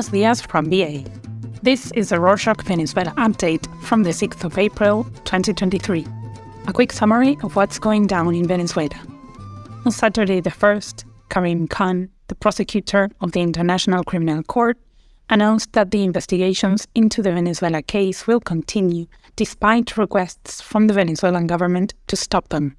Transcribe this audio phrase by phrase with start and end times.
[0.00, 1.04] Buenos dias from BA.
[1.62, 6.06] This is a Rorshok Venezuela update from the 6th of April 2023.
[6.68, 8.98] A quick summary of what's going down in Venezuela.
[9.84, 14.78] On Saturday the 1st, Karim Khan, the prosecutor of the International Criminal Court,
[15.28, 19.04] announced that the investigations into the Venezuela case will continue
[19.36, 22.74] despite requests from the Venezuelan government to stop them.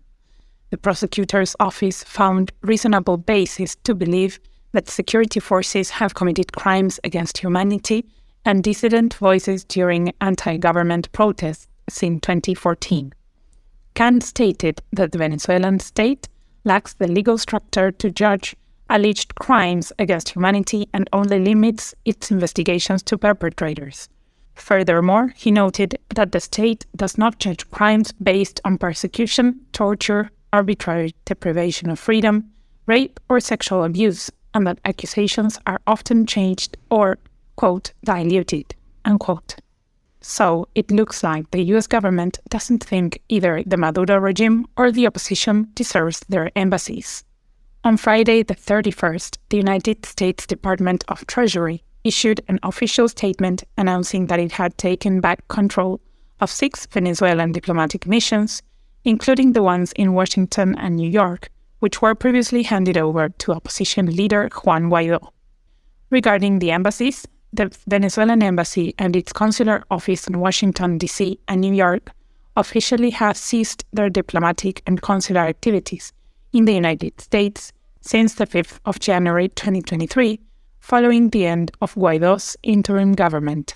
[0.72, 4.40] The prosecutor's office found reasonable basis to believe
[4.74, 8.06] that security forces have committed crimes against humanity
[8.46, 13.14] and dissident voices during anti government protests since 2014.
[13.96, 16.28] Khan stated that the Venezuelan state
[16.64, 18.56] lacks the legal structure to judge
[18.90, 24.10] alleged crimes against humanity and only limits its investigations to perpetrators.
[24.54, 31.16] Furthermore, he noted that the state does not judge crimes based on persecution, torture, arbitrary
[31.26, 32.52] deprivation of freedom,
[32.86, 37.18] rape, or sexual abuse, and that accusations are often changed or,
[37.56, 39.56] quote, diluted, unquote.
[40.22, 45.08] So it looks like the US government doesn't think either the Maduro regime or the
[45.08, 47.24] opposition deserves their embassies.
[47.84, 54.28] On Friday, the 31st, the United States Department of Treasury issued an official statement announcing
[54.28, 56.00] that it had taken back control
[56.40, 58.62] of six Venezuelan diplomatic missions,
[59.04, 61.50] including the ones in Washington and New York,
[61.82, 65.32] which were previously handed over to opposition leader Juan Guaido.
[66.10, 71.40] Regarding the embassies, the Venezuelan embassy and its consular office in Washington, D.C.
[71.48, 72.12] and New York
[72.56, 76.14] officially have ceased their diplomatic and consular activities
[76.54, 80.40] in the United States since the 5th of January 2023,
[80.80, 83.74] following the end of Guaido's interim government.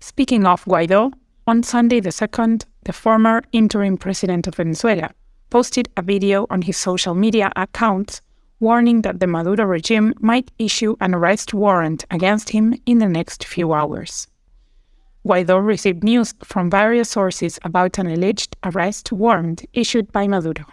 [0.00, 1.12] Speaking of Guaido,
[1.46, 5.10] on Sunday the 2nd, the former interim president of Venezuela,
[5.54, 8.20] posted a video on his social media accounts
[8.58, 13.44] warning that the Maduro regime might issue an arrest warrant against him in the next
[13.44, 14.26] few hours.
[15.24, 20.66] Guaido received news from various sources about an alleged arrest warrant issued by Maduro.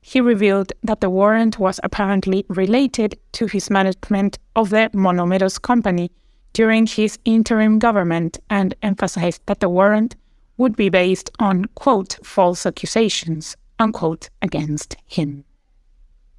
[0.00, 6.10] He revealed that the warrant was apparently related to his management of the Monomeros company
[6.54, 10.16] during his interim government and emphasized that the warrant
[10.56, 15.44] would be based on, quote, false accusations, unquote, against him.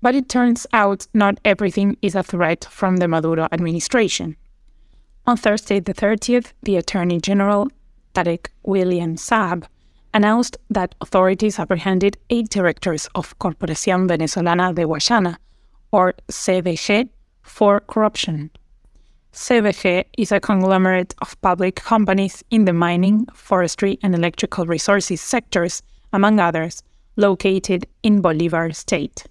[0.01, 4.35] But it turns out not everything is a threat from the Maduro administration.
[5.25, 7.67] On Thursday, the 30th, the Attorney General,
[8.13, 9.65] Tarek William Saab,
[10.13, 15.37] announced that authorities apprehended eight directors of Corporación Venezolana de Guayana,
[15.91, 17.09] or CVG,
[17.43, 18.49] for corruption.
[19.33, 25.83] CVG is a conglomerate of public companies in the mining, forestry, and electrical resources sectors,
[26.13, 26.81] among others,
[27.17, 29.25] located in Bolivar State.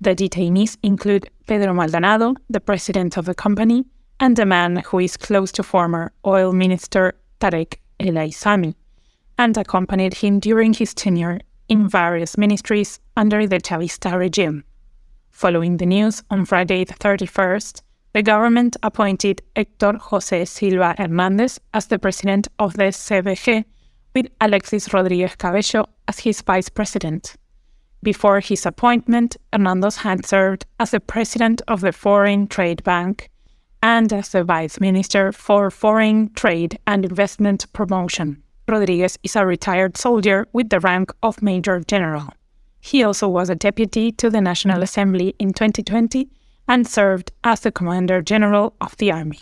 [0.00, 3.84] The detainees include Pedro Maldonado, the president of the company,
[4.20, 8.74] and a man who is close to former oil minister Tarek El Aissami,
[9.36, 14.64] and accompanied him during his tenure in various ministries under the Chavista regime.
[15.30, 17.82] Following the news on Friday the 31st,
[18.12, 23.64] the government appointed Hector José Silva Hernández as the president of the CVG
[24.14, 27.36] with Alexis Rodriguez Cabello as his vice president.
[28.02, 33.30] Before his appointment, Hernandez had served as the president of the Foreign Trade Bank
[33.82, 38.42] and as the vice minister for foreign trade and investment promotion.
[38.66, 42.28] Rodriguez is a retired soldier with the rank of Major General.
[42.80, 46.28] He also was a deputy to the National Assembly in 2020
[46.68, 49.40] and served as the Commander General of the Army.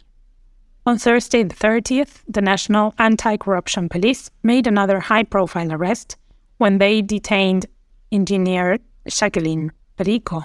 [0.86, 6.16] On Thursday, the 30th, the National Anti Corruption Police made another high profile arrest
[6.58, 7.66] when they detained
[8.12, 10.44] engineer Jacqueline Perico,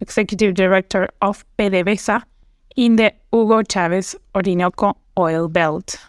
[0.00, 2.20] executive director of PDVSA,
[2.74, 6.00] in the Hugo Chavez Orinoco oil belt.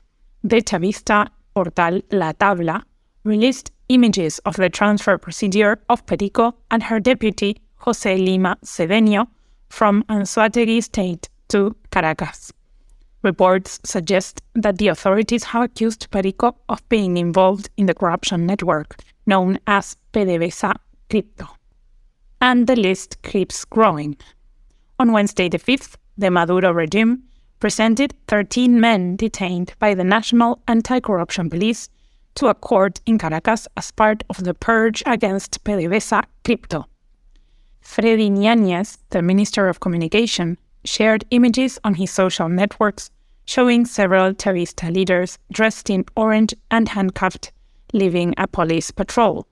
[0.44, 2.82] The Chavista portal La Tabla
[3.26, 9.28] released images of the transfer procedure of Perico and her deputy, Jose Lima Cedeño,
[9.70, 12.52] from Anzoátegui State to Caracas.
[13.24, 18.98] Reports suggest that the authorities have accused Perico of being involved in the corruption network
[19.26, 20.74] known as PDVSA
[21.10, 21.48] Crypto.
[22.40, 24.18] And the list keeps growing.
[25.00, 27.24] On Wednesday the 5th, the Maduro regime
[27.60, 31.90] presented 13 men detained by the National Anti Corruption Police
[32.36, 36.86] to a court in Caracas as part of the purge against PDVSA Crypto.
[37.82, 43.10] Freddy Ñañez, the Minister of Communication, shared images on his social networks
[43.46, 47.52] showing several Chavista leaders dressed in orange and handcuffed,
[47.94, 49.48] leaving a police patrol.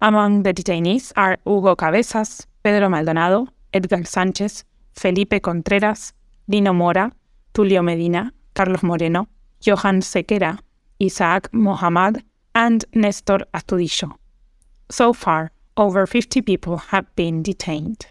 [0.00, 4.64] Among the detainees are Hugo Cabezas, Pedro Maldonado, Edgar Sanchez,
[4.94, 6.12] Felipe Contreras,
[6.48, 7.10] Dino Mora,
[7.54, 9.26] Tulio Medina, Carlos Moreno,
[9.60, 10.58] Johan Sequera,
[11.02, 12.22] Isaac Mohammad,
[12.54, 14.12] and Nestor Astudillo.
[14.90, 18.06] So far, over 50 people have been detained.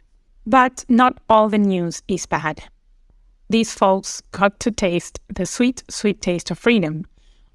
[0.46, 2.64] But not all the news is bad.
[3.50, 7.06] These folks got to taste the sweet, sweet taste of freedom.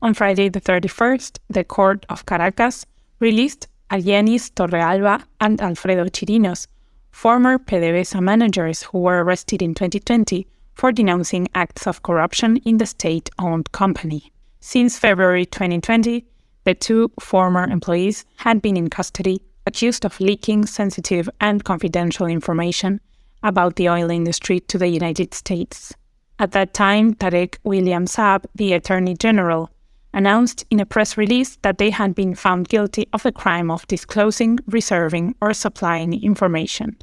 [0.03, 2.87] On Friday the 31st, the court of Caracas
[3.19, 6.67] released Argenis Torrealba and Alfredo Chirinos,
[7.11, 12.87] former PDVSA managers who were arrested in 2020 for denouncing acts of corruption in the
[12.87, 14.33] state owned company.
[14.61, 16.27] Since February 2020,
[16.65, 23.01] the two former employees had been in custody accused of leaking sensitive and confidential information
[23.43, 25.93] about the oil industry to the United States.
[26.39, 29.71] At that time, Tarek William Saab, the Attorney General,
[30.13, 33.87] announced in a press release that they had been found guilty of the crime of
[33.87, 36.97] disclosing, reserving, or supplying information.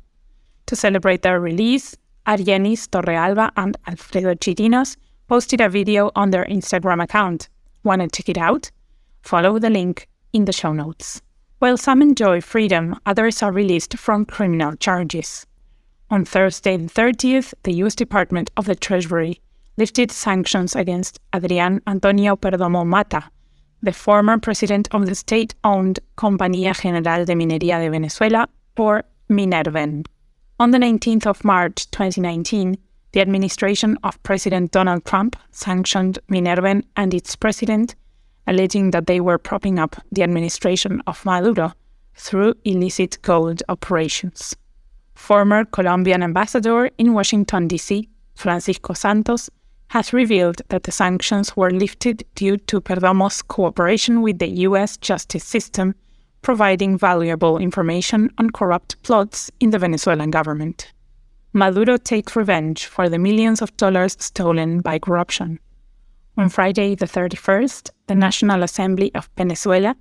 [0.67, 1.95] To celebrate their release,
[2.25, 7.49] Argenis Torrealba and Alfredo Chirinos posted a video on their Instagram account.
[7.83, 8.71] Want to check it out?
[9.21, 11.21] Follow the link in the show notes.
[11.63, 15.47] While some enjoy freedom, others are released from criminal charges.
[16.09, 17.95] On Thursday, the 30th, the U.S.
[17.95, 19.39] Department of the Treasury
[19.77, 23.29] lifted sanctions against Adrián Antonio Perdomo Mata,
[23.81, 30.05] the former president of the state owned Compañía General de Minería de Venezuela, or Minerven.
[30.59, 32.75] On the 19th of March 2019,
[33.13, 37.95] the administration of President Donald Trump sanctioned Minerven and its president
[38.47, 41.73] alleging that they were propping up the administration of Maduro
[42.15, 44.55] through illicit gold operations.
[45.15, 49.49] Former Colombian ambassador in Washington, D.C., Francisco Santos,
[49.89, 54.97] has revealed that the sanctions were lifted due to Perdomo's cooperation with the U.S.
[54.97, 55.93] justice system,
[56.41, 60.91] providing valuable information on corrupt plots in the Venezuelan government.
[61.53, 65.59] Maduro takes revenge for the millions of dollars stolen by corruption.
[66.35, 69.95] On Friday, the 31st, the National Assembly of Venezuela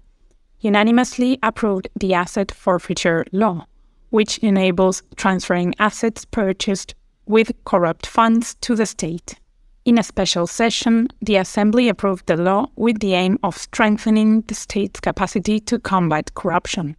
[0.61, 3.67] unanimously approved the asset forfeiture law,
[4.09, 6.95] which enables transferring assets purchased
[7.27, 9.39] with corrupt funds to the state.
[9.85, 14.55] In a special session, the Assembly approved the law with the aim of strengthening the
[14.55, 16.97] state's capacity to combat corruption.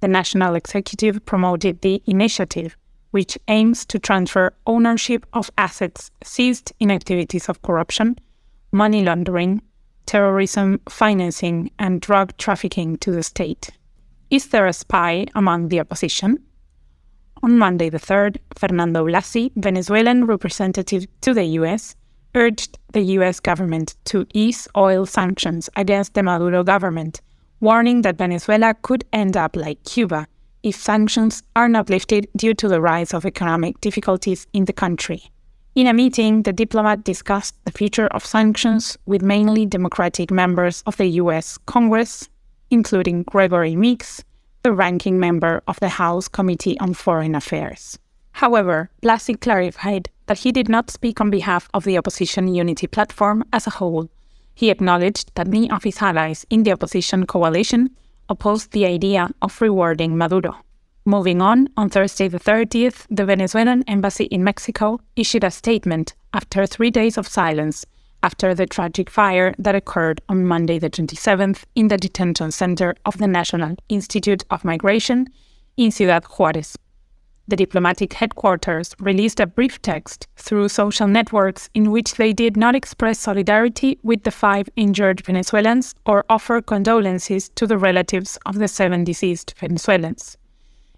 [0.00, 2.76] The National Executive promoted the initiative,
[3.12, 8.16] which aims to transfer ownership of assets seized in activities of corruption
[8.74, 9.62] money laundering,
[10.04, 13.70] terrorism financing, and drug trafficking to the state.
[14.30, 16.42] Is there a spy among the opposition?
[17.44, 21.94] On Monday the 3rd, Fernando Blasi, Venezuelan representative to the US,
[22.34, 27.20] urged the US government to ease oil sanctions against the Maduro government,
[27.60, 30.26] warning that Venezuela could end up like Cuba
[30.64, 35.30] if sanctions are not lifted due to the rise of economic difficulties in the country.
[35.74, 40.96] In a meeting, the diplomat discussed the future of sanctions with mainly Democratic members of
[40.98, 42.28] the US Congress,
[42.70, 44.22] including Gregory Meeks,
[44.62, 47.98] the ranking member of the House Committee on Foreign Affairs.
[48.30, 53.42] However, Blasi clarified that he did not speak on behalf of the opposition unity platform
[53.52, 54.08] as a whole.
[54.54, 57.90] He acknowledged that many of his allies in the opposition coalition
[58.28, 60.63] opposed the idea of rewarding Maduro.
[61.06, 66.64] Moving on, on Thursday the 30th, the Venezuelan embassy in Mexico issued a statement after
[66.64, 67.84] three days of silence
[68.22, 73.18] after the tragic fire that occurred on Monday the 27th in the detention center of
[73.18, 75.26] the National Institute of Migration
[75.76, 76.74] in Ciudad Juarez.
[77.48, 82.74] The diplomatic headquarters released a brief text through social networks in which they did not
[82.74, 88.68] express solidarity with the five injured Venezuelans or offer condolences to the relatives of the
[88.68, 90.38] seven deceased Venezuelans.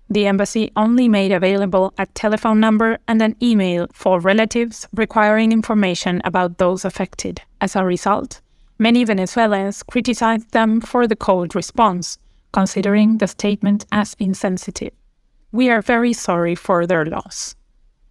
[0.08, 6.22] The embassy only made available a telephone number and an email for relatives requiring information
[6.24, 7.42] about those affected.
[7.60, 8.40] As a result,
[8.78, 12.18] many Venezuelans criticized them for the cold response,
[12.52, 14.92] considering the statement as insensitive.
[15.50, 17.56] We are very sorry for their loss.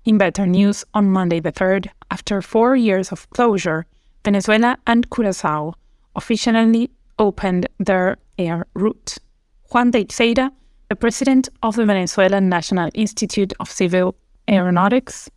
[0.03, 3.85] In better news, on Monday the 3rd, after four years of closure,
[4.23, 5.73] Venezuela and Curacao
[6.15, 9.17] officially opened their air route.
[9.71, 10.51] Juan de Teixeira
[10.89, 14.15] the president of the Venezuelan National Institute of Civil
[14.47, 15.29] Aeronautics,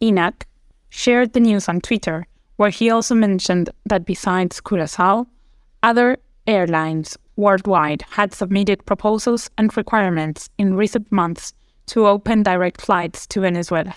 [0.00, 0.44] INAC,
[0.90, 5.26] shared the news on Twitter, where he also mentioned that besides Curacao,
[5.82, 11.52] other airlines worldwide had submitted proposals and requirements in recent months
[11.86, 13.94] to open direct flights to Venezuela.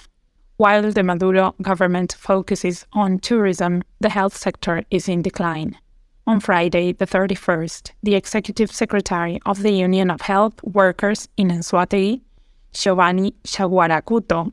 [0.58, 5.78] While the Maduro government focuses on tourism, the health sector is in decline.
[6.28, 12.20] On Friday, the 31st, the executive secretary of the Union of Health Workers in Anzoátegui,
[12.74, 14.52] Giovanni Chaguaracuto,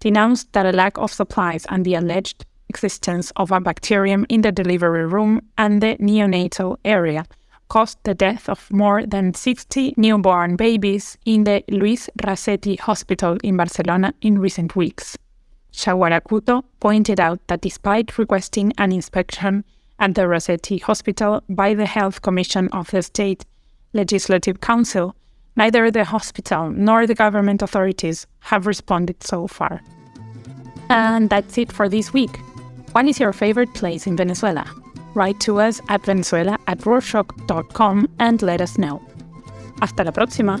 [0.00, 4.50] denounced that a lack of supplies and the alleged existence of a bacterium in the
[4.50, 7.26] delivery room and the neonatal area
[7.68, 13.58] caused the death of more than 60 newborn babies in the Luis Razetti Hospital in
[13.58, 15.18] Barcelona in recent weeks.
[15.74, 19.64] Chaguaracuto pointed out that despite requesting an inspection
[20.02, 23.46] at the Razetti Hospital by the Health Commission of the State
[23.92, 25.14] Legislative Council,
[25.54, 29.80] neither the hospital nor the government authorities have responded so far.
[30.90, 32.36] And that's it for this week.
[32.90, 34.66] What is your favorite place in Venezuela?
[35.14, 39.00] Write to us at venezuela at rorshok.com and let us know.
[39.80, 40.58] Hasta la próxima.